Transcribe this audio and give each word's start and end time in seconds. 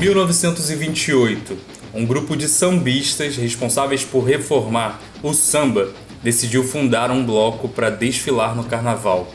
1928, 0.00 1.58
um 1.92 2.06
grupo 2.06 2.34
de 2.34 2.48
sambistas 2.48 3.36
responsáveis 3.36 4.02
por 4.02 4.24
reformar 4.24 4.98
o 5.22 5.34
samba 5.34 5.90
decidiu 6.22 6.64
fundar 6.64 7.10
um 7.10 7.22
bloco 7.22 7.68
para 7.68 7.90
desfilar 7.90 8.56
no 8.56 8.64
carnaval. 8.64 9.28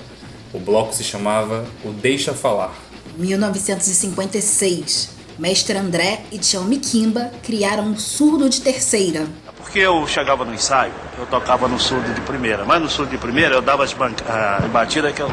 O 0.51 0.59
bloco 0.59 0.91
se 0.91 1.04
chamava 1.04 1.63
o 1.83 1.91
Deixa 1.91 2.33
Falar. 2.33 2.73
1956, 3.15 5.11
Mestre 5.38 5.78
André 5.78 6.23
e 6.32 6.39
Tião 6.39 6.64
Miquimba 6.64 7.29
criaram 7.43 7.84
um 7.84 7.95
surdo 7.95 8.50
de 8.50 8.59
terceira. 8.59 9.27
Porque 9.57 9.77
eu 9.77 10.07
chegava 10.07 10.43
no 10.43 10.52
ensaio, 10.52 10.93
eu 11.20 11.27
tocava 11.27 11.68
no 11.68 11.79
surdo 11.79 12.11
de 12.11 12.21
primeira, 12.21 12.66
mas 12.66 12.82
no 12.82 12.89
surdo 12.89 13.11
de 13.11 13.20
primeira 13.20 13.54
eu 13.54 13.61
dava 13.61 13.84
as 13.84 13.93
batidas 13.93 15.13
que 15.13 15.21
eu 15.21 15.32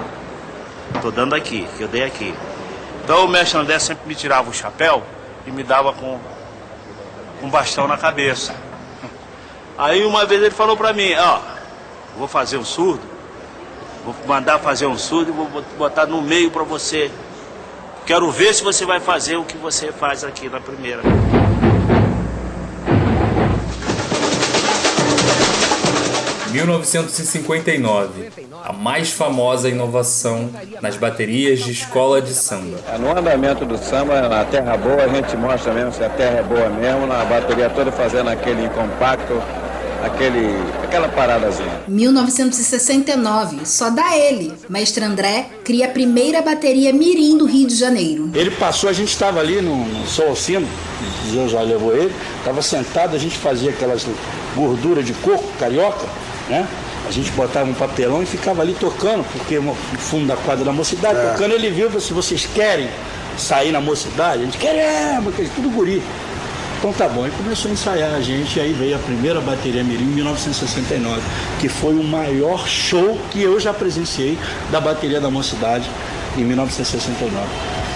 tô 1.00 1.10
dando 1.10 1.34
aqui, 1.34 1.66
que 1.78 1.84
eu 1.84 1.88
dei 1.88 2.04
aqui. 2.04 2.34
Então 3.02 3.24
o 3.24 3.28
mestre 3.28 3.58
André 3.58 3.78
sempre 3.78 4.06
me 4.06 4.14
tirava 4.14 4.50
o 4.50 4.52
chapéu 4.52 5.02
e 5.46 5.50
me 5.50 5.62
dava 5.62 5.92
com 5.92 6.18
um 7.42 7.50
bastão 7.50 7.86
na 7.88 7.96
cabeça. 7.96 8.54
Aí 9.76 10.04
uma 10.04 10.24
vez 10.24 10.40
ele 10.42 10.50
falou 10.50 10.76
pra 10.76 10.92
mim, 10.92 11.12
ó, 11.14 11.40
vou 12.16 12.28
fazer 12.28 12.56
um 12.56 12.64
surdo, 12.64 13.02
vou 14.04 14.14
mandar 14.26 14.58
fazer 14.58 14.86
um 14.86 14.96
surdo 14.98 15.30
e 15.30 15.34
vou 15.34 15.48
botar 15.76 16.06
no 16.06 16.22
meio 16.22 16.50
pra 16.50 16.62
você. 16.62 17.10
Quero 18.04 18.30
ver 18.30 18.54
se 18.54 18.62
você 18.62 18.84
vai 18.84 19.00
fazer 19.00 19.36
o 19.36 19.44
que 19.44 19.56
você 19.56 19.92
faz 19.92 20.24
aqui 20.24 20.48
na 20.48 20.60
primeira. 20.60 21.02
1959, 26.52 28.30
a 28.62 28.72
mais 28.72 29.10
famosa 29.10 29.68
inovação 29.68 30.50
nas 30.80 30.96
baterias 30.96 31.60
de 31.60 31.72
escola 31.72 32.20
de 32.20 32.34
samba. 32.34 32.78
No 32.98 33.10
andamento 33.16 33.64
do 33.64 33.78
samba, 33.78 34.28
na 34.28 34.44
terra 34.44 34.76
boa, 34.76 35.02
a 35.02 35.08
gente 35.08 35.36
mostra 35.36 35.72
mesmo 35.72 35.92
se 35.92 36.04
a 36.04 36.10
terra 36.10 36.38
é 36.38 36.42
boa 36.42 36.68
mesmo, 36.68 37.06
na 37.06 37.24
bateria 37.24 37.70
toda 37.70 37.90
fazendo 37.90 38.28
aquele 38.28 38.68
compacto, 38.68 39.40
aquele, 40.04 40.54
aquela 40.82 41.08
paradazinha. 41.08 41.80
1969, 41.88 43.64
só 43.64 43.88
dá 43.88 44.16
ele. 44.16 44.52
Mestre 44.68 45.04
André 45.04 45.46
cria 45.64 45.86
a 45.86 45.90
primeira 45.90 46.42
bateria 46.42 46.92
Mirim 46.92 47.38
do 47.38 47.46
Rio 47.46 47.66
de 47.66 47.74
Janeiro. 47.74 48.30
Ele 48.34 48.50
passou, 48.50 48.90
a 48.90 48.92
gente 48.92 49.08
estava 49.08 49.40
ali 49.40 49.62
no, 49.62 49.76
no 49.86 50.06
Solcino, 50.06 50.68
Deus 51.32 51.50
já 51.50 51.62
levou 51.62 51.96
ele, 51.96 52.12
estava 52.38 52.60
sentado, 52.60 53.16
a 53.16 53.18
gente 53.18 53.38
fazia 53.38 53.70
aquelas 53.70 54.06
gorduras 54.54 55.06
de 55.06 55.14
coco 55.14 55.44
carioca, 55.58 56.06
né? 56.52 56.68
A 57.08 57.10
gente 57.10 57.32
botava 57.32 57.68
um 57.68 57.74
papelão 57.74 58.22
e 58.22 58.26
ficava 58.26 58.60
ali 58.60 58.74
tocando, 58.74 59.24
porque 59.32 59.58
no 59.58 59.74
fundo 59.74 60.26
da 60.26 60.36
quadra 60.36 60.64
da 60.64 60.72
mocidade, 60.72 61.18
é. 61.18 61.30
tocando, 61.30 61.54
ele 61.54 61.70
viu, 61.70 61.98
se 61.98 62.12
vocês 62.12 62.46
querem 62.46 62.88
sair 63.38 63.72
na 63.72 63.80
mocidade, 63.80 64.42
a 64.42 64.44
gente 64.44 64.58
queremos, 64.58 65.34
tudo 65.54 65.70
guri. 65.70 66.02
Então 66.78 66.92
tá 66.92 67.08
bom, 67.08 67.26
e 67.26 67.30
começou 67.30 67.70
a 67.70 67.74
ensaiar 67.74 68.12
a 68.12 68.20
gente, 68.20 68.58
e 68.58 68.60
aí 68.60 68.72
veio 68.72 68.96
a 68.96 68.98
primeira 68.98 69.40
bateria 69.40 69.82
Mirim 69.84 70.02
em 70.02 70.14
1969, 70.14 71.20
que 71.60 71.68
foi 71.68 71.94
o 71.94 72.02
maior 72.02 72.66
show 72.66 73.18
que 73.30 73.40
eu 73.40 73.58
já 73.58 73.72
presenciei 73.72 74.36
da 74.70 74.80
bateria 74.80 75.20
da 75.20 75.30
mocidade 75.30 75.88
em 76.36 76.44
1969. 76.44 77.46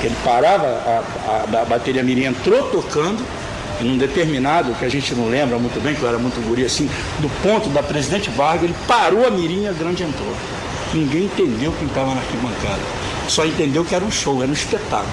Ele 0.02 0.14
parava, 0.24 0.66
a, 0.66 1.02
a, 1.28 1.62
a 1.62 1.64
bateria 1.64 2.02
Mirim 2.02 2.26
entrou 2.26 2.62
tocando, 2.70 3.22
em 3.80 3.90
um 3.90 3.98
determinado, 3.98 4.74
que 4.74 4.84
a 4.84 4.88
gente 4.88 5.14
não 5.14 5.28
lembra 5.28 5.58
muito 5.58 5.80
bem, 5.82 5.94
que 5.94 6.02
eu 6.02 6.08
era 6.08 6.18
muito 6.18 6.40
guri 6.46 6.64
assim, 6.64 6.88
do 7.20 7.28
ponto 7.42 7.68
da 7.68 7.82
Presidente 7.82 8.30
Vargas, 8.30 8.64
ele 8.64 8.76
parou 8.86 9.26
a 9.26 9.30
mirinha, 9.30 9.72
grande 9.72 10.02
entrou. 10.02 10.34
Ninguém 10.94 11.24
entendeu 11.24 11.72
quem 11.78 11.86
estava 11.88 12.14
na 12.14 12.20
arquibancada. 12.20 12.80
Só 13.28 13.44
entendeu 13.44 13.84
que 13.84 13.94
era 13.94 14.04
um 14.04 14.10
show, 14.10 14.42
era 14.42 14.50
um 14.50 14.54
espetáculo. 14.54 15.10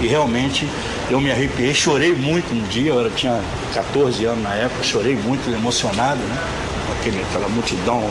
E 0.00 0.06
realmente 0.06 0.68
eu 1.08 1.20
me 1.20 1.30
arrepiei, 1.30 1.72
chorei 1.72 2.14
muito 2.14 2.52
no 2.54 2.66
dia, 2.68 2.92
eu 2.92 3.10
tinha 3.10 3.40
14 3.72 4.24
anos 4.24 4.42
na 4.42 4.54
época, 4.54 4.82
chorei 4.82 5.16
muito, 5.16 5.48
emocionado, 5.50 6.20
né? 6.20 6.38
Aquele, 6.98 7.22
aquela 7.22 7.48
multidão 7.48 8.10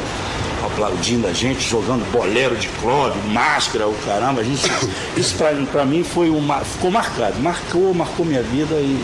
aplaudindo 0.66 1.28
a 1.28 1.34
gente, 1.34 1.68
jogando 1.68 2.10
bolero 2.12 2.56
de 2.56 2.68
clube, 2.70 3.18
máscara, 3.32 3.88
o 3.88 3.94
caramba. 4.06 4.42
A 4.42 4.44
gente, 4.44 4.70
isso 5.18 5.36
para 5.72 5.86
mim 5.86 6.04
foi 6.04 6.30
uma, 6.30 6.60
ficou 6.60 6.90
marcado, 6.90 7.40
marcou, 7.40 7.94
marcou 7.94 8.26
minha 8.26 8.42
vida 8.42 8.76
e 8.76 9.04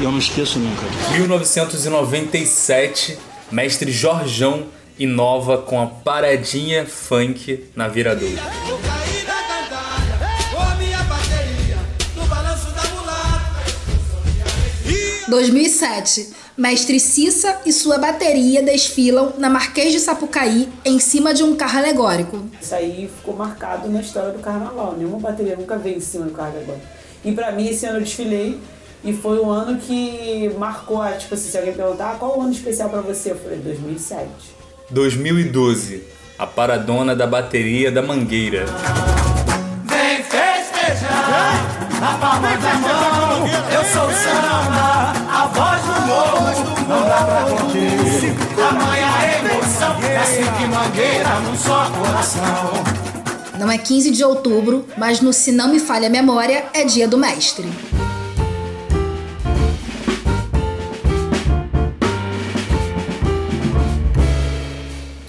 e 0.00 0.04
eu 0.04 0.12
não 0.12 0.18
esqueço 0.18 0.58
nunca. 0.58 0.82
1997, 1.12 3.18
mestre 3.50 3.90
Jorjão 3.90 4.66
inova 4.98 5.58
com 5.58 5.80
a 5.80 5.86
paradinha 5.86 6.84
funk 6.86 7.64
na 7.74 7.88
viradouro. 7.88 8.36
2007, 15.28 16.30
Mestre 16.56 16.98
Cissa 16.98 17.60
e 17.66 17.72
sua 17.72 17.98
bateria 17.98 18.62
desfilam 18.62 19.34
na 19.36 19.50
Marquês 19.50 19.92
de 19.92 20.00
Sapucaí 20.00 20.68
em 20.84 20.98
cima 20.98 21.34
de 21.34 21.42
um 21.42 21.54
carro 21.54 21.78
alegórico. 21.78 22.48
Isso 22.60 22.74
aí 22.74 23.10
ficou 23.14 23.36
marcado 23.36 23.88
na 23.90 24.00
história 24.00 24.32
do 24.32 24.38
carnaval. 24.38 24.94
Nenhuma 24.96 25.18
bateria 25.18 25.54
nunca 25.54 25.76
veio 25.76 25.98
em 25.98 26.00
cima 26.00 26.24
do 26.24 26.32
carro 26.32 26.56
alegórico. 26.56 26.86
E 27.22 27.32
para 27.32 27.52
mim, 27.52 27.68
esse 27.68 27.84
ano 27.84 27.98
eu 27.98 28.02
desfilei 28.02 28.58
e 29.04 29.12
foi 29.12 29.38
um 29.38 29.50
ano 29.50 29.78
que 29.78 30.52
marcou, 30.58 31.00
tipo 31.18 31.34
assim, 31.34 31.50
se 31.50 31.56
alguém 31.56 31.72
perguntar 31.72 32.12
ah, 32.12 32.16
qual 32.18 32.38
o 32.38 32.42
ano 32.42 32.52
especial 32.52 32.88
para 32.90 33.00
você, 33.00 33.30
eu 33.30 33.36
falei 33.36 33.58
2007. 33.58 34.28
2012, 34.90 36.02
a 36.38 36.46
paradona 36.46 37.14
da 37.14 37.26
bateria 37.26 37.92
da 37.92 38.02
Mangueira. 38.02 38.66
Vem 39.84 40.22
festejar 40.22 41.88
na 42.00 42.18
palma 42.18 42.48
da 42.56 42.74
mão. 42.74 43.46
Eu 43.72 43.84
sou 43.84 44.08
o 44.08 44.12
samba, 44.12 45.12
a 45.30 45.46
voz 45.46 45.82
do 45.82 46.06
morro, 46.06 46.88
não 46.88 47.08
dá 47.08 47.24
pra 47.24 47.42
conter. 47.50 48.34
Tamanha 48.56 49.08
emoção, 49.38 49.96
assim 50.22 50.44
que 50.58 50.66
Mangueira 50.66 51.40
num 51.40 51.56
só 51.56 51.90
coração. 51.90 52.72
Não 53.58 53.70
é 53.70 53.78
15 53.78 54.10
de 54.10 54.24
outubro, 54.24 54.86
mas 54.96 55.20
no 55.20 55.32
Se 55.32 55.50
Não 55.52 55.68
Me 55.68 55.80
Falha 55.80 56.06
a 56.06 56.10
Memória 56.10 56.64
é 56.72 56.84
Dia 56.84 57.08
do 57.08 57.18
Mestre. 57.18 57.68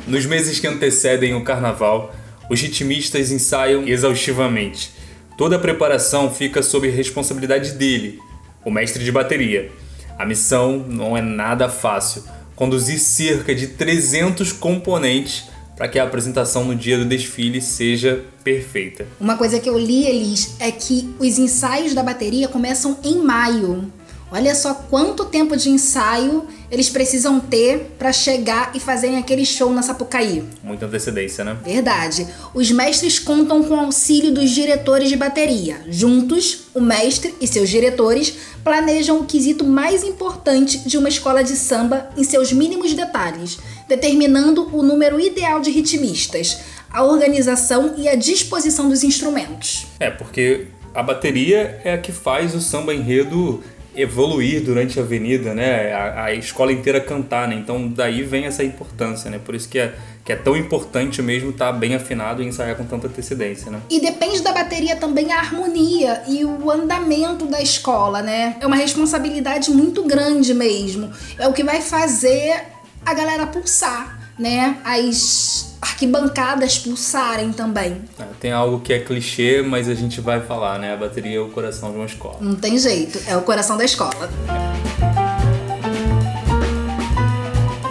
Nos 0.10 0.26
meses 0.26 0.60
que 0.60 0.66
antecedem 0.66 1.36
o 1.36 1.44
carnaval, 1.44 2.16
os 2.50 2.60
ritmistas 2.60 3.32
ensaiam 3.32 3.88
exaustivamente. 3.88 4.92
Toda 5.38 5.58
a 5.58 5.60
preparação 5.60 6.34
fica 6.34 6.64
sob 6.64 6.90
responsabilidade 6.90 7.74
dele, 7.74 8.18
o 8.66 8.72
mestre 8.72 9.04
de 9.04 9.12
bateria. 9.12 9.70
A 10.18 10.26
missão 10.26 10.80
não 10.80 11.16
é 11.16 11.22
nada 11.22 11.70
fácil 11.70 12.24
conduzir 12.56 13.00
cerca 13.00 13.54
de 13.54 13.68
300 13.68 14.52
componentes 14.52 15.46
para 15.78 15.88
que 15.88 16.00
a 16.00 16.04
apresentação 16.04 16.66
no 16.66 16.76
dia 16.76 16.98
do 16.98 17.06
desfile 17.06 17.62
seja 17.62 18.26
perfeita. 18.44 19.06
Uma 19.20 19.38
coisa 19.38 19.60
que 19.60 19.70
eu 19.70 19.78
li, 19.78 20.08
Elis, 20.08 20.56
é 20.60 20.72
que 20.72 21.14
os 21.20 21.38
ensaios 21.38 21.94
da 21.94 22.02
bateria 22.02 22.48
começam 22.48 22.98
em 23.04 23.22
maio. 23.22 23.94
Olha 24.32 24.54
só 24.54 24.74
quanto 24.74 25.26
tempo 25.26 25.58
de 25.58 25.70
ensaio 25.70 26.48
eles 26.72 26.88
precisam 26.90 27.40
ter 27.40 27.96
para 27.98 28.14
chegar 28.14 28.72
e 28.76 28.80
fazerem 28.80 29.18
aquele 29.18 29.44
show 29.44 29.74
na 29.74 29.82
Sapucaí. 29.82 30.44
Muita 30.64 30.86
antecedência, 30.86 31.44
né? 31.44 31.58
Verdade. 31.64 32.28
Os 32.54 32.70
mestres 32.72 33.18
contam 33.18 33.64
com 33.64 33.74
o 33.74 33.80
auxílio 33.80 34.32
dos 34.32 34.52
diretores 34.52 35.10
de 35.10 35.16
bateria. 35.16 35.82
Juntos, 35.90 36.68
o 36.74 36.80
mestre 36.80 37.34
e 37.42 37.48
seus 37.48 37.70
diretores 37.70 38.36
planejam 38.64 39.20
o 39.20 39.26
quesito 39.26 39.66
mais 39.66 40.04
importante 40.04 40.88
de 40.88 40.98
uma 40.98 41.10
escola 41.10 41.44
de 41.44 41.56
samba 41.56 42.10
em 42.16 42.24
seus 42.24 42.54
mínimos 42.54 42.94
detalhes, 42.94 43.58
determinando 43.88 44.70
o 44.72 44.84
número 44.84 45.20
ideal 45.20 45.60
de 45.60 45.72
ritmistas, 45.72 46.60
a 46.92 47.04
organização 47.04 47.96
e 47.98 48.08
a 48.08 48.16
disposição 48.16 48.90
dos 48.90 49.04
instrumentos. 49.04 49.88
É, 50.00 50.12
porque 50.12 50.68
a 50.94 51.02
bateria 51.02 51.82
é 51.84 51.94
a 51.94 51.98
que 51.98 52.12
faz 52.12 52.54
o 52.54 52.62
samba 52.62 52.94
enredo 52.94 53.64
evoluir 53.96 54.64
durante 54.64 55.00
a 55.00 55.04
avenida, 55.04 55.54
né? 55.54 55.92
A, 55.94 56.26
a, 56.26 56.34
escola 56.34 56.72
inteira 56.72 57.02
cantar, 57.02 57.48
né? 57.48 57.56
Então 57.56 57.88
daí 57.88 58.22
vem 58.22 58.46
essa 58.46 58.64
importância, 58.64 59.30
né? 59.30 59.40
Por 59.44 59.56
isso 59.56 59.68
que 59.68 59.80
é, 59.80 59.96
que 60.24 60.32
é 60.32 60.36
tão 60.36 60.56
importante 60.56 61.22
mesmo 61.22 61.50
estar 61.50 61.72
tá 61.72 61.74
bem 61.74 61.96
afinado 61.96 62.42
e 62.42 62.46
ensaiar 62.46 62.76
com 62.76 62.86
tanta 62.86 63.08
antecedência, 63.08 63.72
né? 63.72 63.82
E 63.90 64.00
depende 64.00 64.42
da 64.42 64.54
bateria 64.54 64.96
também 64.96 65.32
a 65.32 65.40
harmonia 65.40 66.24
e 66.28 66.46
o 66.46 66.70
andamento 66.70 67.46
da 67.46 67.62
escola, 67.62 68.22
né? 68.22 68.58
É 68.60 68.68
uma 68.68 68.76
responsabilidade 68.76 69.72
muito 69.72 70.04
grande 70.04 70.54
mesmo. 70.54 71.12
É 71.38 71.48
o 71.48 71.54
que 71.54 71.64
vai 71.64 71.82
fazer 71.82 72.64
a 73.06 73.14
galera 73.14 73.48
pulsar, 73.48 74.19
né? 74.40 74.78
As 74.86 75.76
arquibancadas 75.82 76.80
pulsarem 76.80 77.52
também. 77.52 78.02
É, 78.18 78.24
tem 78.40 78.52
algo 78.54 78.80
que 78.80 78.94
é 78.94 79.00
clichê, 79.00 79.62
mas 79.62 79.90
a 79.90 79.94
gente 79.94 80.22
vai 80.22 80.40
falar, 80.40 80.80
né? 80.80 80.94
A 80.94 80.98
bateria 80.98 81.38
é 81.38 81.42
o 81.42 81.50
coração 81.50 81.92
de 81.92 81.98
uma 81.98 82.06
escola. 82.06 82.38
Não 82.40 82.56
tem 82.56 82.78
jeito, 82.78 83.20
é 83.28 83.36
o 83.36 83.42
coração 83.42 83.78
da 83.78 83.84
escola. 83.84 84.30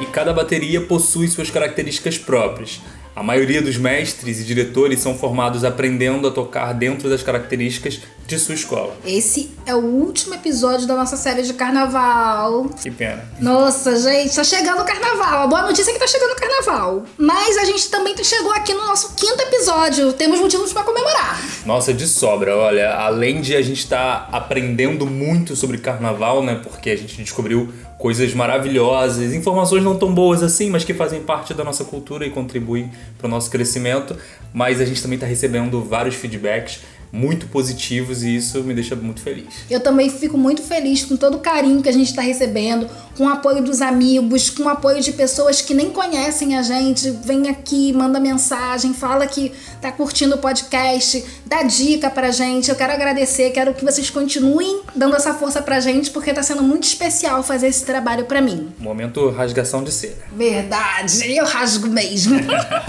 E 0.01 0.07
cada 0.07 0.33
bateria 0.33 0.81
possui 0.81 1.29
suas 1.29 1.51
características 1.51 2.17
próprias. 2.17 2.81
A 3.15 3.23
maioria 3.23 3.61
dos 3.61 3.77
mestres 3.77 4.41
e 4.41 4.45
diretores 4.45 5.01
são 5.01 5.15
formados 5.15 5.65
aprendendo 5.65 6.29
a 6.29 6.31
tocar 6.31 6.73
dentro 6.73 7.11
das 7.11 7.23
características 7.23 8.01
de 8.29 8.39
sua 8.39 8.55
escola. 8.55 8.95
Esse 9.07 9.51
é 9.65 9.75
o 9.75 9.79
último 9.79 10.35
episódio 10.35 10.87
da 10.87 10.95
nossa 10.95 11.17
série 11.17 11.43
de 11.43 11.55
carnaval. 11.55 12.69
Que 12.69 12.91
pena. 12.91 13.25
Nossa, 13.41 13.99
gente, 13.99 14.35
tá 14.35 14.45
chegando 14.45 14.83
o 14.83 14.85
carnaval. 14.85 15.45
A 15.45 15.47
boa 15.47 15.63
notícia 15.63 15.91
é 15.91 15.95
que 15.95 15.99
tá 15.99 16.07
chegando 16.07 16.33
o 16.33 16.37
carnaval. 16.37 17.05
Mas 17.17 17.57
a 17.57 17.65
gente 17.65 17.89
também 17.89 18.15
chegou 18.23 18.53
aqui 18.53 18.75
no 18.75 18.85
nosso 18.85 19.15
quinto 19.15 19.41
episódio. 19.41 20.13
Temos 20.13 20.41
motivos 20.41 20.75
para 20.75 20.83
comemorar. 20.83 21.43
Nossa, 21.65 21.95
de 21.95 22.07
sobra. 22.07 22.55
Olha, 22.55 22.97
além 22.97 23.41
de 23.41 23.57
a 23.57 23.63
gente 23.63 23.79
estar 23.79 24.29
tá 24.31 24.37
aprendendo 24.37 25.07
muito 25.07 25.57
sobre 25.57 25.79
carnaval, 25.79 26.45
né? 26.45 26.61
Porque 26.63 26.91
a 26.91 26.97
gente 26.97 27.23
descobriu 27.23 27.73
coisas 27.97 28.35
maravilhosas, 28.35 29.33
informações 29.33 29.83
não 29.83 29.97
tão 29.97 30.13
boas 30.13 30.43
assim, 30.43 30.69
mas 30.69 30.85
que 30.85 30.93
fazem 30.93 31.23
parte 31.23 31.55
da 31.55 31.65
nossa 31.65 31.83
cultura 31.83 32.27
e 32.27 32.31
contribuem 32.31 32.93
para 33.17 33.27
o 33.27 33.31
nosso 33.31 33.51
crescimento. 33.51 34.15
Mas 34.53 34.83
a 34.83 34.85
gente 34.85 35.01
também 35.01 35.17
está 35.17 35.27
recebendo 35.27 35.83
vários 35.83 36.15
feedbacks 36.15 36.81
muito 37.13 37.47
positivos 37.47 38.23
e 38.23 38.37
isso 38.37 38.63
me 38.63 38.75
deixa 38.75 38.95
muito 38.95 39.21
feliz. 39.21 39.47
Eu 39.71 39.81
também 39.81 40.11
fico 40.11 40.37
muito 40.37 40.63
feliz 40.63 41.05
com 41.05 41.17
todo 41.17 41.37
o 41.37 41.41
carinho 41.41 41.83
que 41.83 41.89
a 41.89 41.93
gente 41.93 42.09
está 42.09 42.23
recebendo, 42.23 42.89
com 43.17 43.25
o 43.25 43.29
apoio 43.29 43.63
dos 43.63 43.81
amigos, 43.81 44.51
com 44.51 44.65
o 44.65 44.69
apoio 44.69 45.03
de 45.03 45.13
pessoas 45.13 45.61
que 45.61 45.75
nem 45.75 45.91
conhecem 45.91 46.57
a 46.57 46.63
gente, 46.63 47.11
vem 47.11 47.49
aqui, 47.49 47.93
manda 47.93 48.21
mensagem, 48.21 48.93
fala 48.93 49.27
que 49.27 49.53
tá 49.81 49.91
curtindo 49.91 50.35
o 50.35 50.39
podcast, 50.39 51.25
dá 51.49 51.63
dica 51.63 52.11
pra 52.11 52.31
gente. 52.31 52.69
Eu 52.69 52.77
quero 52.77 52.93
agradecer, 52.93 53.51
quero 53.51 53.73
que 53.73 53.83
vocês 53.85 54.11
continuem 54.11 54.83
dando 54.95 55.17
essa 55.17 55.33
força 55.33 55.63
pra 55.63 55.81
gente, 55.81 56.11
porque 56.11 56.33
tá 56.33 56.43
sendo 56.43 56.63
muito 56.63 56.85
especial 56.85 57.43
fazer 57.43 57.69
esse 57.69 57.85
trabalho 57.85 58.27
para 58.27 58.41
mim. 58.41 58.71
Momento 58.79 59.31
rasgação 59.31 59.83
de 59.83 59.91
cera. 59.91 60.19
Verdade, 60.31 61.35
eu 61.35 61.47
rasgo 61.47 61.89
mesmo. 61.89 62.39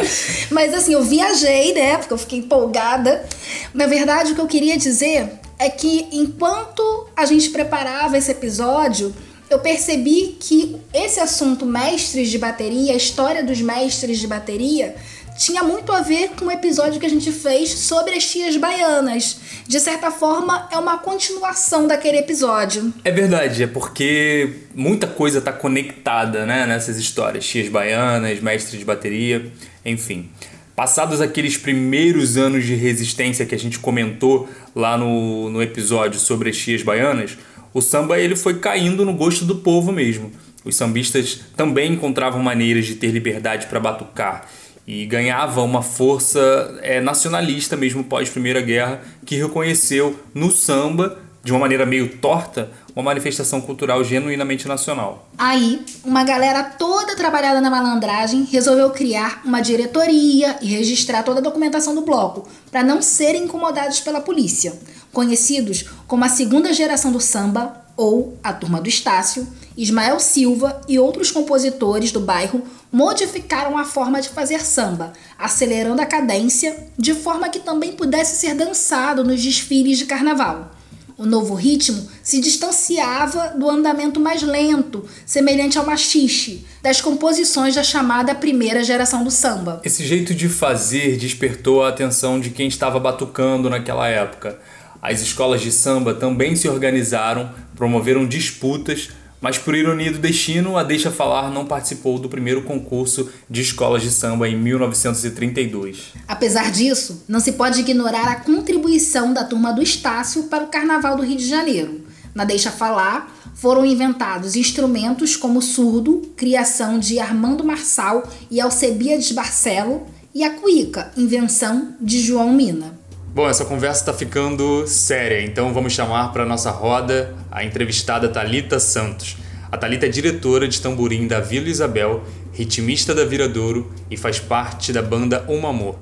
Mas 0.52 0.74
assim, 0.74 0.94
eu 0.94 1.04
viajei, 1.04 1.74
né? 1.74 1.98
Porque 1.98 2.14
eu 2.14 2.18
fiquei 2.18 2.40
empolgada. 2.40 3.26
Na 3.74 3.88
verdade, 3.88 4.34
o 4.34 4.36
que 4.36 4.42
eu 4.42 4.48
queria 4.48 4.78
dizer 4.78 5.30
é 5.58 5.70
que 5.70 6.08
enquanto 6.12 7.08
a 7.16 7.26
gente 7.26 7.50
preparava 7.50 8.18
esse 8.18 8.32
episódio, 8.32 9.16
eu 9.50 9.60
percebi 9.60 10.38
que 10.40 10.78
esse 10.94 11.20
assunto 11.20 11.66
mestres 11.66 12.30
de 12.30 12.38
bateria, 12.38 12.94
a 12.94 12.98
história 12.98 13.44
dos 13.44 13.62
mestres 13.62 14.20
de 14.20 14.28
bateria, 14.28 14.96
tinha 15.40 15.64
muito 15.64 15.90
a 15.94 16.02
ver 16.02 16.32
com 16.38 16.46
o 16.46 16.52
episódio 16.52 17.00
que 17.00 17.06
a 17.06 17.10
gente 17.10 17.32
fez 17.32 17.70
sobre 17.70 18.14
as 18.14 18.30
tias 18.30 18.58
baianas. 18.58 19.40
De 19.66 19.80
certa 19.80 20.12
forma, 20.12 20.68
é 20.70 20.78
uma 20.78 20.98
continuação 20.98 21.88
daquele 21.88 22.18
episódio. 22.18 22.94
É 23.06 23.12
verdade, 23.12 23.64
é 23.64 23.68
porque 23.68 24.54
muita 24.76 25.08
coisa 25.08 25.40
está 25.40 25.54
conectada 25.54 26.46
né, 26.46 26.66
nessas 26.66 26.98
histórias. 26.98 27.48
Tias 27.48 27.70
baianas, 27.70 28.42
mestres 28.42 28.80
de 28.80 28.86
bateria, 28.86 29.50
enfim. 29.86 30.30
Passados 30.76 31.22
aqueles 31.22 31.56
primeiros 31.56 32.36
anos 32.36 32.66
de 32.66 32.76
resistência 32.76 33.46
que 33.46 33.56
a 33.56 33.60
gente 33.60 33.80
comentou 33.80 34.50
lá 34.76 34.98
no, 34.98 35.50
no 35.50 35.64
episódio 35.64 36.20
sobre 36.20 36.50
as 36.50 36.58
tias 36.58 36.84
baianas, 36.84 37.38
o 37.74 37.82
samba 37.82 38.20
ele 38.20 38.36
foi 38.36 38.60
caindo 38.60 39.06
no 39.06 39.14
gosto 39.14 39.46
do 39.46 39.56
povo 39.56 39.94
mesmo. 39.94 40.34
Os 40.66 40.76
sambistas 40.76 41.40
também 41.56 41.94
encontravam 41.94 42.44
maneiras 42.44 42.86
de 42.86 42.96
ter 42.96 43.08
liberdade 43.08 43.68
para 43.68 43.80
batucar 43.80 44.50
e 44.90 45.06
ganhava 45.06 45.62
uma 45.62 45.84
força 45.84 46.80
é, 46.82 47.00
nacionalista 47.00 47.78
mesmo 47.78 48.04
pós 48.04 48.28
Primeira 48.28 48.60
Guerra 48.60 49.00
que 49.24 49.36
reconheceu 49.36 50.20
no 50.34 50.52
samba 50.52 51.20
de 51.44 51.52
uma 51.52 51.60
maneira 51.60 51.86
meio 51.86 52.18
torta 52.18 52.72
uma 52.96 53.04
manifestação 53.04 53.62
cultural 53.62 54.04
genuinamente 54.04 54.68
nacional. 54.68 55.30
Aí, 55.38 55.86
uma 56.04 56.24
galera 56.24 56.64
toda 56.64 57.16
trabalhada 57.16 57.62
na 57.62 57.70
malandragem 57.70 58.48
resolveu 58.52 58.90
criar 58.90 59.44
uma 59.46 59.62
diretoria 59.62 60.58
e 60.60 60.66
registrar 60.66 61.22
toda 61.22 61.40
a 61.40 61.44
documentação 61.44 61.94
do 61.94 62.02
bloco, 62.02 62.50
para 62.72 62.84
não 62.84 63.00
serem 63.00 63.44
incomodados 63.44 64.00
pela 64.00 64.20
polícia. 64.20 64.74
Conhecidos 65.14 65.86
como 66.08 66.26
a 66.26 66.30
segunda 66.30 66.74
geração 66.74 67.12
do 67.12 67.22
samba, 67.22 67.86
ou 67.96 68.38
a 68.44 68.52
turma 68.54 68.82
do 68.82 68.90
Estácio, 68.90 69.46
Ismael 69.82 70.20
Silva 70.20 70.82
e 70.90 71.00
outros 71.00 71.32
compositores 71.32 72.12
do 72.12 72.20
bairro 72.20 72.64
modificaram 72.92 73.78
a 73.78 73.86
forma 73.86 74.20
de 74.20 74.28
fazer 74.28 74.60
samba, 74.60 75.14
acelerando 75.38 76.02
a 76.02 76.06
cadência 76.06 76.76
de 76.98 77.14
forma 77.14 77.48
que 77.48 77.60
também 77.60 77.94
pudesse 77.94 78.42
ser 78.42 78.56
dançado 78.56 79.24
nos 79.24 79.42
desfiles 79.42 79.98
de 79.98 80.04
carnaval. 80.04 80.76
O 81.18 81.26
novo 81.26 81.54
ritmo 81.54 82.10
se 82.22 82.42
distanciava 82.42 83.54
do 83.58 83.70
andamento 83.70 84.20
mais 84.20 84.42
lento, 84.42 85.06
semelhante 85.26 85.78
ao 85.78 85.86
machixe, 85.86 86.66
das 86.82 87.00
composições 87.00 87.76
da 87.76 87.84
chamada 87.84 88.36
primeira 88.36 88.84
geração 88.84 89.24
do 89.24 89.32
samba. 89.32 89.82
Esse 89.86 90.06
jeito 90.06 90.34
de 90.34 90.50
fazer 90.50 91.16
despertou 91.18 91.84
a 91.84 91.90
atenção 91.90 92.38
de 92.38 92.50
quem 92.50 92.68
estava 92.68 93.00
batucando 93.00 93.70
naquela 93.70 94.10
época. 94.10 94.60
As 95.02 95.22
escolas 95.22 95.62
de 95.62 95.72
samba 95.72 96.14
também 96.14 96.58
se 96.58 96.68
organizaram, 96.68 97.50
promoveram 97.76 98.28
disputas 98.28 99.10
mas 99.42 99.58
por 99.58 99.76
ironia 99.76 100.12
do 100.12 100.20
destino, 100.20 100.78
a 100.78 100.84
Deixa 100.84 101.10
Falar 101.10 101.50
não 101.50 101.66
participou 101.66 102.20
do 102.20 102.30
primeiro 102.30 102.64
concurso 102.64 103.30
de 103.50 103.62
escolas 103.62 104.02
de 104.02 104.12
samba 104.12 104.48
em 104.50 104.58
1932. 104.58 106.14
Apesar 106.28 106.72
disso, 106.72 107.24
não 107.28 107.40
se 107.40 107.54
pode 107.54 107.80
ignorar 107.80 108.28
a 108.28 108.36
contribuição 108.36 109.34
da 109.34 109.44
turma 109.44 109.72
do 109.72 109.82
Estácio 109.82 110.44
para 110.44 110.64
o 110.64 110.68
Carnaval 110.68 111.16
do 111.16 111.24
Rio 111.24 111.38
de 111.38 111.48
Janeiro. 111.48 112.02
Na 112.36 112.44
Deixa 112.44 112.70
Falar, 112.70 113.34
foram 113.56 113.86
inventados 113.86 114.56
instrumentos 114.56 115.36
como 115.36 115.62
surdo, 115.62 116.32
criação 116.36 117.00
de 117.00 117.20
Armando 117.20 117.64
Marçal 117.64 118.24
e 118.52 118.62
Alcebiades 118.62 119.32
Barcelo, 119.32 120.08
e 120.34 120.44
a 120.44 120.52
cuíca, 120.52 121.12
invenção 121.18 121.96
de 122.00 122.22
João 122.22 122.54
Mina. 122.54 122.99
Bom, 123.40 123.48
essa 123.48 123.64
conversa 123.64 124.02
está 124.02 124.14
ficando 124.14 124.86
séria, 124.86 125.42
então 125.42 125.74
vamos 125.74 125.94
chamar 125.94 126.34
para 126.34 126.46
nossa 126.46 126.72
roda 126.72 127.34
a 127.50 127.64
entrevistada 127.64 128.28
Talita 128.28 128.82
Santos. 128.82 129.38
A 129.72 129.78
Talita 129.78 130.08
é 130.08 130.10
diretora 130.10 130.68
de 130.68 130.82
tamborim 130.82 131.26
da 131.26 131.40
Vila 131.40 131.70
Isabel, 131.70 132.22
ritmista 132.52 133.16
da 133.16 133.24
Viradouro 133.24 133.94
e 134.12 134.18
faz 134.18 134.42
parte 134.42 134.92
da 134.92 135.02
banda 135.02 135.46
Um 135.48 135.66
Amor 135.66 135.98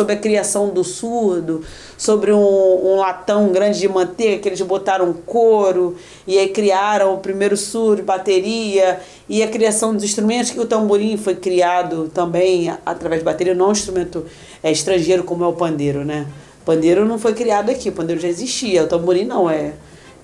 sobre 0.00 0.14
a 0.14 0.16
criação 0.16 0.70
do 0.70 0.82
surdo, 0.82 1.62
sobre 1.98 2.32
um, 2.32 2.38
um, 2.38 2.96
latão 2.96 3.52
grande 3.52 3.78
de 3.78 3.88
manteiga 3.88 4.40
que 4.40 4.48
eles 4.48 4.60
botaram 4.62 5.12
couro 5.12 5.94
e 6.26 6.38
aí 6.38 6.48
criaram 6.48 7.14
o 7.14 7.18
primeiro 7.18 7.54
surdo, 7.54 8.02
bateria 8.02 8.98
e 9.28 9.42
a 9.42 9.48
criação 9.48 9.94
dos 9.94 10.02
instrumentos 10.02 10.52
que 10.52 10.58
o 10.58 10.64
tamborim 10.64 11.18
foi 11.18 11.34
criado 11.34 12.10
também 12.14 12.72
através 12.86 13.20
de 13.20 13.26
bateria, 13.26 13.54
não 13.54 13.66
é 13.66 13.68
um 13.68 13.72
instrumento 13.72 14.24
é, 14.62 14.72
estrangeiro 14.72 15.22
como 15.22 15.44
é 15.44 15.46
o 15.46 15.52
pandeiro, 15.52 16.02
né? 16.02 16.26
O 16.62 16.64
pandeiro 16.64 17.04
não 17.04 17.18
foi 17.18 17.34
criado 17.34 17.70
aqui, 17.70 17.90
o 17.90 17.92
pandeiro 17.92 18.20
já 18.22 18.28
existia, 18.28 18.84
o 18.84 18.86
tamborim 18.86 19.24
não 19.24 19.50
é 19.50 19.74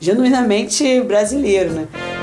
genuinamente 0.01 1.03
brasileiro, 1.03 1.73
né? 1.73 2.16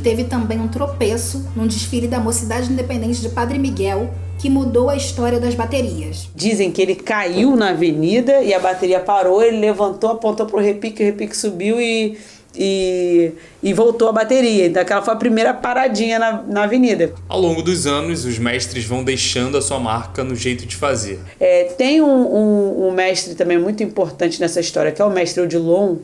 Teve 0.00 0.24
também 0.24 0.58
um 0.58 0.68
tropeço 0.68 1.48
num 1.54 1.66
desfile 1.66 2.08
da 2.08 2.18
Mocidade 2.18 2.72
Independente 2.72 3.20
de 3.20 3.28
Padre 3.28 3.58
Miguel, 3.58 4.12
que 4.38 4.48
mudou 4.48 4.88
a 4.88 4.96
história 4.96 5.38
das 5.38 5.54
baterias. 5.54 6.28
Dizem 6.34 6.70
que 6.70 6.80
ele 6.80 6.94
caiu 6.94 7.56
na 7.56 7.70
avenida 7.70 8.42
e 8.42 8.54
a 8.54 8.58
bateria 8.58 9.00
parou, 9.00 9.42
ele 9.42 9.58
levantou, 9.58 10.10
apontou 10.10 10.46
pro 10.46 10.58
repique, 10.58 11.02
o 11.02 11.06
repique 11.06 11.36
subiu 11.36 11.80
e 11.80 12.18
e, 12.56 13.32
e 13.62 13.72
voltou 13.72 14.08
a 14.08 14.12
bateria. 14.12 14.66
Então 14.66 14.82
aquela 14.82 15.02
foi 15.02 15.14
a 15.14 15.16
primeira 15.16 15.54
paradinha 15.54 16.18
na, 16.18 16.42
na 16.42 16.62
avenida. 16.64 17.12
Ao 17.28 17.40
longo 17.40 17.62
dos 17.62 17.86
anos, 17.86 18.24
os 18.24 18.38
mestres 18.38 18.84
vão 18.84 19.04
deixando 19.04 19.56
a 19.56 19.62
sua 19.62 19.78
marca 19.78 20.24
no 20.24 20.34
jeito 20.34 20.66
de 20.66 20.76
fazer. 20.76 21.20
É, 21.38 21.64
tem 21.64 22.00
um, 22.00 22.06
um, 22.06 22.88
um, 22.88 22.90
mestre 22.92 23.34
também 23.34 23.58
muito 23.58 23.82
importante 23.82 24.40
nessa 24.40 24.60
história, 24.60 24.92
que 24.92 25.00
é 25.00 25.04
o 25.04 25.10
mestre 25.10 25.42
Odilon, 25.42 25.96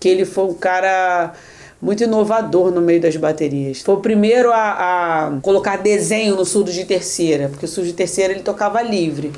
que 0.00 0.08
ele 0.08 0.24
foi 0.24 0.44
um 0.44 0.54
cara 0.54 1.34
muito 1.84 2.02
inovador 2.02 2.70
no 2.70 2.80
meio 2.80 2.98
das 2.98 3.14
baterias. 3.14 3.82
Foi 3.82 3.94
o 3.94 4.00
primeiro 4.00 4.50
a, 4.50 5.26
a 5.26 5.40
colocar 5.42 5.76
desenho 5.76 6.34
no 6.34 6.44
surdo 6.46 6.72
de 6.72 6.82
terceira, 6.86 7.50
porque 7.50 7.66
o 7.66 7.68
surdo 7.68 7.88
de 7.88 7.92
terceira 7.92 8.32
ele 8.32 8.42
tocava 8.42 8.80
livre. 8.80 9.30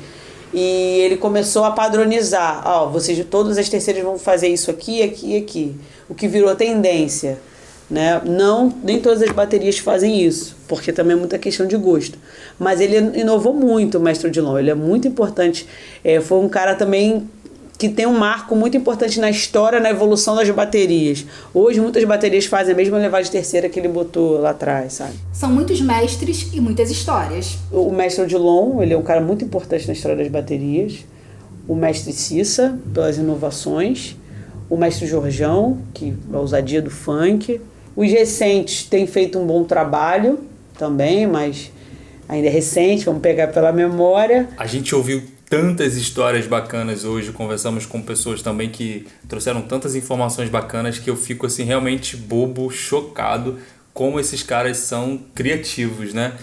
E 0.53 1.01
ele 1.01 1.17
começou 1.17 1.65
a 1.65 1.71
padronizar, 1.71 2.63
ó, 2.65 2.85
oh, 2.85 2.89
vocês 2.89 3.21
todas 3.29 3.57
as 3.57 3.67
terceiras 3.67 4.01
vão 4.01 4.17
fazer 4.17 4.47
isso 4.47 4.71
aqui, 4.71 5.03
aqui 5.03 5.33
e 5.33 5.37
aqui. 5.37 5.75
O 6.07 6.15
que 6.15 6.25
virou 6.25 6.55
tendência, 6.55 7.37
né? 7.91 8.21
Não, 8.25 8.73
nem 8.81 9.01
todas 9.01 9.21
as 9.21 9.31
baterias 9.31 9.77
fazem 9.79 10.21
isso, 10.21 10.55
porque 10.69 10.93
também 10.93 11.17
é 11.17 11.19
muita 11.19 11.37
questão 11.37 11.67
de 11.67 11.75
gosto. 11.75 12.17
Mas 12.57 12.79
ele 12.79 13.19
inovou 13.19 13.53
muito, 13.53 13.97
o 13.97 14.01
mestre 14.01 14.29
Odilon, 14.29 14.57
ele 14.57 14.69
é 14.69 14.73
muito 14.73 15.05
importante. 15.05 15.67
É, 16.01 16.21
foi 16.21 16.37
um 16.37 16.47
cara 16.47 16.75
também 16.75 17.29
que 17.77 17.87
tem 17.87 18.07
um 18.07 18.17
marco 18.17 18.55
muito 18.55 18.75
importante 18.75 19.19
na 19.19 19.29
história, 19.29 19.79
na 19.79 19.89
evolução 19.89 20.35
das 20.35 20.49
baterias. 20.49 21.25
Hoje, 21.53 21.79
muitas 21.79 22.03
baterias 22.03 22.45
fazem 22.45 22.73
a 22.73 22.77
mesma 22.77 22.97
levada 22.97 23.23
de 23.23 23.29
terceira 23.29 23.69
que 23.69 23.79
ele 23.79 23.87
botou 23.87 24.39
lá 24.39 24.49
atrás, 24.49 24.93
sabe? 24.93 25.13
São 25.31 25.51
muitos 25.51 25.79
mestres 25.79 26.49
e 26.53 26.59
muitas 26.59 26.89
histórias. 26.89 27.57
O 27.71 27.91
mestre 27.91 28.23
Odilon, 28.23 28.81
ele 28.81 28.93
é 28.93 28.97
um 28.97 29.03
cara 29.03 29.21
muito 29.21 29.45
importante 29.45 29.85
na 29.85 29.93
história 29.93 30.17
das 30.17 30.27
baterias. 30.27 31.05
O 31.67 31.75
mestre 31.75 32.11
Cissa, 32.13 32.79
pelas 32.93 33.17
inovações. 33.17 34.15
O 34.69 34.75
mestre 34.75 35.05
Jorjão, 35.05 35.77
que 35.93 36.13
é 36.31 36.35
a 36.35 36.39
ousadia 36.39 36.81
do 36.81 36.89
funk. 36.89 37.61
Os 37.95 38.11
recentes 38.11 38.83
têm 38.85 39.05
feito 39.05 39.37
um 39.37 39.45
bom 39.45 39.63
trabalho 39.63 40.39
também, 40.77 41.27
mas 41.27 41.71
ainda 42.27 42.47
é 42.47 42.51
recente, 42.51 43.05
vamos 43.05 43.21
pegar 43.21 43.47
pela 43.47 43.71
memória. 43.71 44.49
A 44.57 44.65
gente 44.65 44.93
ouviu 44.93 45.23
tantas 45.49 45.95
histórias 45.95 46.45
bacanas 46.45 47.05
hoje, 47.05 47.31
conversamos 47.31 47.85
com 47.85 48.01
pessoas 48.01 48.41
também 48.41 48.69
que 48.69 49.07
trouxeram 49.27 49.61
tantas 49.61 49.95
informações 49.95 50.49
bacanas 50.49 50.99
que 50.99 51.09
eu 51.09 51.15
fico 51.15 51.45
assim 51.45 51.63
realmente 51.63 52.17
bobo, 52.17 52.69
chocado 52.69 53.57
como 53.93 54.19
esses 54.19 54.43
caras 54.43 54.77
são 54.77 55.19
criativos, 55.33 56.13
né? 56.13 56.33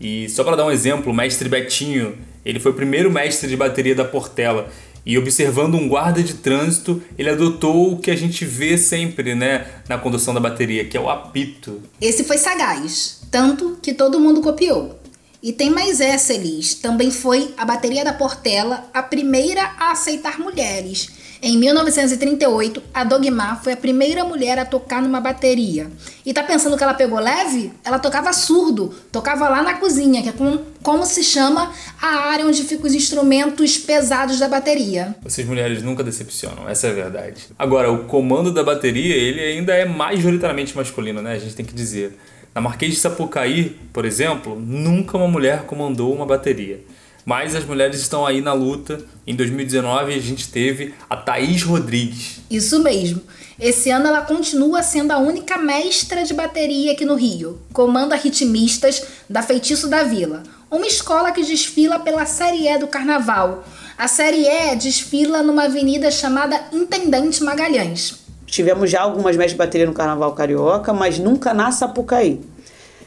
E 0.00 0.28
só 0.28 0.42
para 0.42 0.56
dar 0.56 0.66
um 0.66 0.70
exemplo, 0.70 1.12
o 1.12 1.14
mestre 1.14 1.48
Betinho, 1.48 2.18
ele 2.44 2.58
foi 2.58 2.72
o 2.72 2.74
primeiro 2.74 3.10
mestre 3.10 3.48
de 3.48 3.56
bateria 3.56 3.94
da 3.94 4.04
Portela. 4.04 4.68
E 5.06 5.16
observando 5.18 5.74
um 5.74 5.86
guarda 5.86 6.22
de 6.22 6.34
trânsito, 6.34 7.00
ele 7.18 7.28
adotou 7.28 7.92
o 7.92 7.98
que 7.98 8.10
a 8.10 8.16
gente 8.16 8.44
vê 8.44 8.76
sempre, 8.78 9.34
né, 9.34 9.66
na 9.88 9.98
condução 9.98 10.32
da 10.32 10.40
bateria, 10.40 10.86
que 10.86 10.96
é 10.96 11.00
o 11.00 11.10
apito. 11.10 11.82
Esse 12.00 12.24
foi 12.24 12.38
sagaz, 12.38 13.20
tanto 13.30 13.78
que 13.82 13.92
todo 13.92 14.18
mundo 14.18 14.40
copiou. 14.40 14.98
E 15.44 15.52
tem 15.52 15.68
mais 15.68 16.00
essa, 16.00 16.32
Elis. 16.32 16.72
Também 16.72 17.10
foi 17.10 17.52
a 17.58 17.66
bateria 17.66 18.02
da 18.02 18.14
Portela 18.14 18.86
a 18.94 19.02
primeira 19.02 19.62
a 19.78 19.92
aceitar 19.92 20.38
mulheres. 20.38 21.10
Em 21.42 21.58
1938, 21.58 22.82
a 22.94 23.04
Dogmar 23.04 23.62
foi 23.62 23.74
a 23.74 23.76
primeira 23.76 24.24
mulher 24.24 24.58
a 24.58 24.64
tocar 24.64 25.02
numa 25.02 25.20
bateria. 25.20 25.90
E 26.24 26.32
tá 26.32 26.42
pensando 26.42 26.78
que 26.78 26.82
ela 26.82 26.94
pegou 26.94 27.20
leve? 27.20 27.70
Ela 27.84 27.98
tocava 27.98 28.32
surdo, 28.32 28.94
tocava 29.12 29.46
lá 29.50 29.62
na 29.62 29.74
cozinha, 29.74 30.22
que 30.22 30.30
é 30.30 30.32
como, 30.32 30.62
como 30.82 31.04
se 31.04 31.22
chama 31.22 31.70
a 32.00 32.30
área 32.30 32.46
onde 32.46 32.62
ficam 32.64 32.86
os 32.86 32.94
instrumentos 32.94 33.76
pesados 33.76 34.38
da 34.38 34.48
bateria. 34.48 35.14
Vocês 35.22 35.46
mulheres 35.46 35.82
nunca 35.82 36.02
decepcionam, 36.02 36.66
essa 36.66 36.86
é 36.86 36.90
a 36.90 36.94
verdade. 36.94 37.48
Agora, 37.58 37.92
o 37.92 38.06
comando 38.06 38.50
da 38.50 38.64
bateria, 38.64 39.14
ele 39.14 39.40
ainda 39.40 39.74
é 39.74 39.84
majoritariamente 39.84 40.74
masculino, 40.74 41.20
né? 41.20 41.34
A 41.34 41.38
gente 41.38 41.54
tem 41.54 41.66
que 41.66 41.74
dizer. 41.74 42.16
Na 42.54 42.60
Marquês 42.60 42.94
de 42.94 43.00
Sapucaí, 43.00 43.76
por 43.92 44.04
exemplo, 44.04 44.54
nunca 44.54 45.16
uma 45.16 45.26
mulher 45.26 45.64
comandou 45.64 46.14
uma 46.14 46.24
bateria. 46.24 46.80
Mas 47.26 47.52
as 47.52 47.64
mulheres 47.64 48.00
estão 48.00 48.24
aí 48.24 48.40
na 48.40 48.52
luta. 48.52 49.04
Em 49.26 49.34
2019 49.34 50.14
a 50.14 50.20
gente 50.20 50.48
teve 50.48 50.94
a 51.10 51.16
Thaís 51.16 51.64
Rodrigues. 51.64 52.40
Isso 52.48 52.80
mesmo. 52.80 53.22
Esse 53.58 53.90
ano 53.90 54.06
ela 54.06 54.20
continua 54.20 54.84
sendo 54.84 55.10
a 55.10 55.18
única 55.18 55.58
mestra 55.58 56.22
de 56.22 56.32
bateria 56.32 56.92
aqui 56.92 57.04
no 57.04 57.16
Rio. 57.16 57.58
Comanda 57.72 58.14
ritmistas 58.14 59.02
da 59.28 59.42
Feitiço 59.42 59.88
da 59.88 60.04
Vila, 60.04 60.44
uma 60.70 60.86
escola 60.86 61.32
que 61.32 61.42
desfila 61.42 61.98
pela 61.98 62.24
Série 62.24 62.68
E 62.68 62.78
do 62.78 62.86
Carnaval. 62.86 63.64
A 63.98 64.06
Série 64.06 64.46
E 64.46 64.76
desfila 64.76 65.42
numa 65.42 65.64
avenida 65.64 66.08
chamada 66.08 66.60
Intendente 66.72 67.42
Magalhães. 67.42 68.23
Tivemos 68.54 68.88
já 68.88 69.00
algumas 69.00 69.36
mestres 69.36 69.54
de 69.54 69.58
bateria 69.58 69.84
no 69.84 69.92
Carnaval 69.92 70.32
Carioca, 70.32 70.92
mas 70.92 71.18
nunca 71.18 71.52
na 71.52 71.72
Sapucaí. 71.72 72.40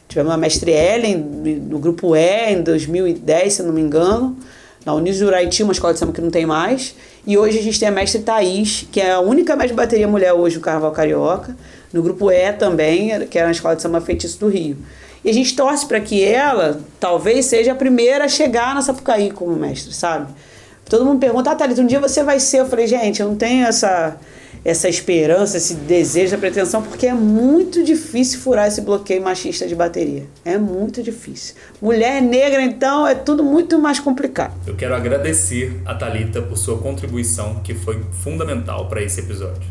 Tivemos 0.06 0.34
a 0.34 0.36
mestre 0.36 0.72
Ellen, 0.72 1.22
do 1.62 1.80
grupo 1.80 2.18
E, 2.18 2.52
em 2.52 2.62
2010, 2.62 3.54
se 3.54 3.64
não 3.64 3.72
me 3.72 3.80
engano. 3.80 4.36
Na 4.86 4.94
Unis 4.94 5.22
Uraiti, 5.22 5.64
uma 5.64 5.72
escola 5.72 5.94
de 5.94 6.00
samba 6.00 6.12
que 6.12 6.20
não 6.20 6.30
tem 6.30 6.46
mais. 6.46 6.94
E 7.26 7.38
hoje 7.38 7.60
a 7.60 7.62
gente 7.62 7.80
tem 7.80 7.88
a 7.88 7.92
mestre 7.92 8.24
Thaís, 8.24 8.86
que 8.92 9.00
é 9.00 9.14
a 9.14 9.22
única 9.22 9.56
mestre 9.56 9.70
de 9.70 9.76
bateria 9.76 10.06
mulher 10.06 10.34
hoje 10.34 10.58
no 10.58 10.62
Carnaval 10.62 10.92
Carioca. 10.92 11.56
No 11.94 12.04
grupo 12.04 12.30
E 12.30 12.52
também, 12.52 13.26
que 13.28 13.40
é 13.40 13.46
na 13.46 13.52
escola 13.52 13.74
de 13.74 13.82
samba 13.82 14.02
feitiço 14.02 14.38
do 14.42 14.50
Rio. 14.50 14.76
E 15.24 15.30
a 15.30 15.34
gente 15.34 15.56
torce 15.56 15.86
para 15.86 16.02
que 16.02 16.26
ela, 16.26 16.82
talvez, 17.00 17.46
seja 17.46 17.72
a 17.72 17.76
primeira 17.76 18.26
a 18.26 18.28
chegar 18.28 18.76
na 18.76 18.82
Sapucaí 18.82 19.32
como 19.32 19.56
mestre, 19.56 19.94
sabe? 19.94 20.28
Todo 20.90 21.06
mundo 21.06 21.22
pergunta, 21.22 21.52
ah, 21.52 21.56
Thalita, 21.56 21.82
um 21.82 21.88
dia 21.88 22.02
você 22.02 22.22
vai 22.22 22.38
ser. 22.38 22.60
Eu 22.60 22.66
falei, 22.66 22.86
gente, 22.86 23.22
eu 23.22 23.30
não 23.30 23.38
tenho 23.38 23.66
essa 23.66 24.18
essa 24.64 24.90
esperança, 24.90 25.58
esse 25.58 25.76
desejo, 25.76 26.36
a 26.36 26.38
pretensão, 26.38 26.82
porque 26.82 27.08
é 27.08 27.14
muito 27.14 27.84
difícil 27.84 28.40
furar 28.40 28.68
esse 28.68 28.82
bloqueio 28.82 29.22
machista 29.22 29.68
de 29.68 29.76
bateria. 29.76 30.26
É 30.44 30.58
muito 30.58 31.02
difícil. 31.02 31.56
Mulher 31.82 32.22
negra, 32.22 32.62
então, 32.62 33.08
é 33.08 33.16
tudo 33.16 33.44
muito 33.44 33.80
mais 33.80 34.00
complicado. 34.00 34.54
Eu 34.66 34.76
quero 34.76 34.96
agradecer 34.96 35.82
a 35.86 35.94
Talita 35.94 36.42
por 36.42 36.58
sua 36.58 36.78
contribuição, 36.78 37.62
que 37.64 37.74
foi 37.74 38.02
fundamental 38.24 38.88
para 38.88 39.02
esse 39.02 39.20
episódio. 39.20 39.68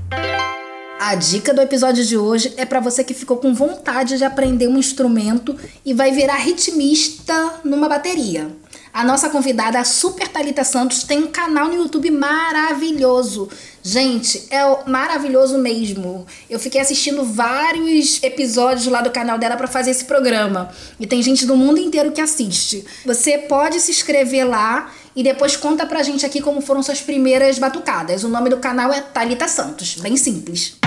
A 0.99 1.15
dica 1.15 1.53
do 1.53 1.61
episódio 1.61 2.05
de 2.05 2.17
hoje 2.17 2.55
é 2.57 2.65
para 2.65 2.81
você 2.81 3.05
que 3.05 3.13
ficou 3.13 3.37
com 3.37 3.55
vontade 3.55 4.17
de 4.17 4.25
aprender 4.25 4.67
um 4.67 4.79
instrumento 4.79 5.55
e 5.85 5.93
vai 5.93 6.11
virar 6.11 6.37
ritmista 6.37 7.61
numa 7.63 7.89
bateria. 7.89 8.49
A 8.97 9.05
nossa 9.05 9.29
convidada, 9.29 9.79
a 9.79 9.85
Super 9.85 10.27
Talita 10.27 10.65
Santos, 10.65 11.03
tem 11.03 11.19
um 11.19 11.27
canal 11.27 11.69
no 11.69 11.75
YouTube 11.75 12.11
maravilhoso. 12.11 13.47
Gente, 13.83 14.47
é 14.51 14.63
maravilhoso 14.89 15.59
mesmo. 15.59 16.27
Eu 16.49 16.59
fiquei 16.59 16.81
assistindo 16.81 17.23
vários 17.23 18.23
episódios 18.23 18.87
lá 18.87 19.03
do 19.03 19.11
canal 19.11 19.37
dela 19.37 19.55
para 19.55 19.67
fazer 19.67 19.91
esse 19.91 20.07
programa. 20.07 20.71
E 20.99 21.07
tem 21.07 21.23
gente 21.23 21.45
do 21.45 21.55
mundo 21.55 21.79
inteiro 21.79 22.11
que 22.11 22.23
assiste. 22.23 22.87
Você 23.05 23.37
pode 23.37 23.81
se 23.81 23.91
inscrever 23.91 24.49
lá 24.49 24.91
e 25.15 25.23
depois 25.23 25.59
conta 25.59 25.85
pra 25.85 26.03
gente 26.03 26.25
aqui 26.25 26.41
como 26.41 26.63
foram 26.63 26.83
suas 26.83 27.03
primeiras 27.03 27.59
batucadas. 27.59 28.25
O 28.25 28.31
nome 28.31 28.49
do 28.49 28.57
canal 28.57 28.91
é 28.91 29.03
Talita 29.03 29.47
Santos, 29.47 29.97
bem 29.97 30.17
simples. 30.17 30.79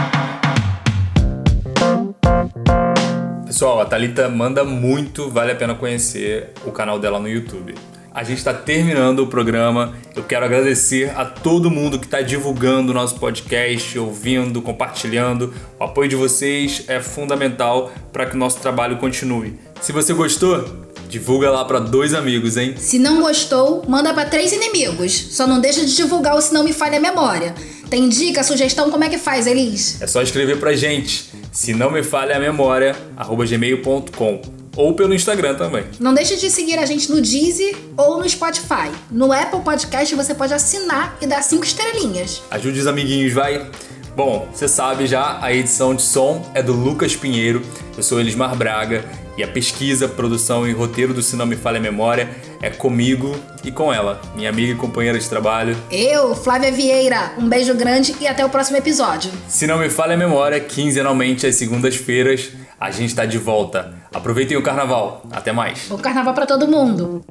Pessoal, 3.46 3.80
a 3.80 3.86
Talita 3.86 4.28
manda 4.30 4.64
muito, 4.64 5.30
vale 5.30 5.52
a 5.52 5.56
pena 5.56 5.76
conhecer 5.76 6.54
o 6.66 6.72
canal 6.72 6.98
dela 6.98 7.20
no 7.20 7.30
YouTube. 7.30 7.76
A 8.20 8.24
gente 8.26 8.40
está 8.40 8.54
terminando 8.54 9.20
o 9.20 9.28
programa. 9.28 9.94
Eu 10.14 10.26
quero 10.26 10.44
agradecer 10.44 11.10
a 11.16 11.24
todo 11.24 11.72
mundo 11.72 11.98
que 11.98 12.04
está 12.04 12.22
divulgando 12.22 12.92
o 12.92 12.94
nosso 12.94 13.16
podcast, 13.16 13.98
ouvindo, 13.98 14.62
compartilhando. 14.62 15.54
O 15.80 15.86
apoio 15.86 16.10
de 16.10 16.18
vocês 16.18 16.84
é 16.90 17.00
fundamental 17.00 17.90
para 18.12 18.26
que 18.26 18.36
o 18.36 18.38
nosso 18.38 18.60
trabalho 18.60 18.98
continue. 18.98 19.58
Se 19.80 19.94
você 19.94 20.12
gostou, 20.12 20.66
divulga 21.08 21.50
lá 21.50 21.64
para 21.64 21.80
dois 21.80 22.14
amigos, 22.14 22.58
hein? 22.58 22.76
Se 22.78 23.00
não 23.00 23.22
gostou, 23.22 23.86
manda 23.88 24.14
para 24.14 24.28
três 24.28 24.52
inimigos. 24.52 25.14
Só 25.14 25.48
não 25.48 25.62
deixa 25.62 25.86
de 25.86 25.96
divulgar 25.96 26.36
o 26.36 26.42
Se 26.42 26.54
Não 26.54 26.66
Me 26.66 26.74
Falha 26.74 26.98
a 26.98 27.02
Memória. 27.02 27.56
Tem 27.90 28.10
dica, 28.10 28.44
sugestão, 28.44 28.92
como 28.92 29.06
é 29.06 29.08
que 29.08 29.18
faz, 29.18 29.48
Elis? 29.48 30.02
É 30.02 30.08
só 30.08 30.22
escrever 30.22 30.60
pra 30.60 30.76
gente. 30.76 31.30
Se 31.54 31.74
não 31.74 31.90
me 31.90 32.04
falha 32.04 32.36
a 32.36 32.40
memória, 32.40 32.98
arroba 33.16 33.46
gmail.com 33.46 34.59
ou 34.76 34.94
pelo 34.94 35.14
Instagram 35.14 35.56
também. 35.56 35.86
Não 36.00 36.14
deixe 36.14 36.38
de 36.38 36.50
seguir 36.50 36.78
a 36.80 36.86
gente 36.86 37.10
no 37.10 37.22
Deezer 37.22 37.76
ou 37.98 38.20
no 38.20 38.30
Spotify. 38.30 38.92
No 39.12 39.32
Apple 39.32 39.62
Podcast 39.62 40.14
você 40.16 40.34
pode 40.34 40.54
assinar 40.54 41.18
e 41.22 41.28
dar 41.28 41.42
cinco 41.42 41.64
estrelinhas. 41.64 42.42
Ajude 42.52 42.80
os 42.80 42.88
amiguinhos, 42.88 43.34
vai! 43.34 43.70
Bom, 44.16 44.50
você 44.52 44.68
sabe 44.68 45.08
já, 45.08 45.40
a 45.42 45.54
edição 45.54 45.96
de 45.96 46.02
som 46.02 46.46
é 46.54 46.62
do 46.62 46.74
Lucas 46.74 47.16
Pinheiro, 47.16 47.62
eu 47.96 48.04
sou 48.04 48.20
Elismar 48.20 48.54
Braga 48.56 49.06
e 49.38 49.44
a 49.44 49.48
pesquisa, 49.48 50.10
produção 50.10 50.68
e 50.68 50.74
roteiro 50.74 51.14
do 51.14 51.22
Se 51.22 51.38
Não 51.38 51.46
Me 51.46 51.56
Falha 51.56 51.78
a 51.78 51.82
Memória 51.82 52.30
é 52.62 52.70
comigo 52.70 53.34
e 53.64 53.72
com 53.72 53.94
ela, 53.94 54.22
minha 54.36 54.50
amiga 54.50 54.74
e 54.74 54.76
companheira 54.76 55.18
de 55.18 55.30
trabalho. 55.30 55.78
Eu, 55.90 56.36
Flávia 56.36 56.72
Vieira. 56.72 57.32
Um 57.38 57.48
beijo 57.48 57.74
grande 57.74 58.14
e 58.20 58.28
até 58.28 58.46
o 58.46 58.50
próximo 58.50 58.76
episódio. 58.78 59.32
Se 59.48 59.66
Não 59.66 59.78
Me 59.78 59.90
Falha 59.90 60.16
a 60.16 60.18
Memória, 60.18 60.60
quinzenalmente 60.60 61.48
às 61.48 61.56
segundas-feiras, 61.56 62.50
a 62.80 62.92
gente 62.92 63.10
está 63.10 63.26
de 63.26 63.38
volta. 63.38 63.94
Aproveitem 64.14 64.58
o 64.58 64.64
carnaval. 64.64 65.24
Até 65.32 65.52
mais. 65.52 65.88
Bom 65.90 65.98
carnaval 65.98 66.34
para 66.34 66.46
todo 66.46 66.68
mundo. 66.68 67.24